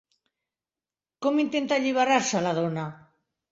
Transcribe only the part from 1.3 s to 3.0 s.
intenta alliberar-se la dona?